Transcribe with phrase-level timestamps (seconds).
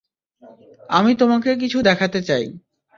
[0.89, 2.45] আমি তোমাকে কিছু দেখাতে চাই।